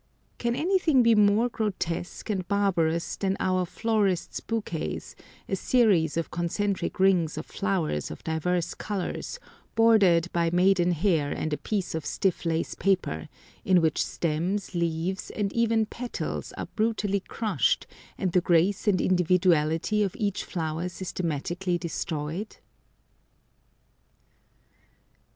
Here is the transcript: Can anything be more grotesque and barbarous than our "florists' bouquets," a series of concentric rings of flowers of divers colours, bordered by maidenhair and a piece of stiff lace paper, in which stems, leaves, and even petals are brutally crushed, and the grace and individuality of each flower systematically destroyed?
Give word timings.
Can 0.39 0.55
anything 0.55 1.03
be 1.03 1.13
more 1.13 1.47
grotesque 1.47 2.31
and 2.31 2.47
barbarous 2.47 3.17
than 3.17 3.37
our 3.39 3.67
"florists' 3.67 4.39
bouquets," 4.39 5.15
a 5.47 5.55
series 5.55 6.17
of 6.17 6.31
concentric 6.31 6.99
rings 6.99 7.37
of 7.37 7.45
flowers 7.45 8.09
of 8.09 8.23
divers 8.23 8.73
colours, 8.73 9.37
bordered 9.75 10.27
by 10.33 10.49
maidenhair 10.49 11.31
and 11.31 11.53
a 11.53 11.57
piece 11.59 11.93
of 11.93 12.03
stiff 12.03 12.45
lace 12.47 12.73
paper, 12.73 13.29
in 13.63 13.79
which 13.79 14.03
stems, 14.03 14.73
leaves, 14.73 15.29
and 15.29 15.53
even 15.53 15.85
petals 15.85 16.51
are 16.53 16.65
brutally 16.75 17.19
crushed, 17.19 17.85
and 18.17 18.31
the 18.31 18.41
grace 18.41 18.87
and 18.87 18.99
individuality 19.01 20.01
of 20.01 20.15
each 20.17 20.43
flower 20.45 20.89
systematically 20.89 21.77
destroyed? 21.77 22.57